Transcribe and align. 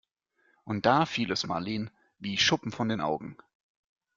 Und 0.63 0.87
da 0.87 1.05
fiel 1.05 1.29
es 1.31 1.45
Marleen 1.45 1.91
wie 2.17 2.35
Schuppen 2.39 2.71
von 2.71 2.89
den 2.89 3.01
Augen. 3.01 3.37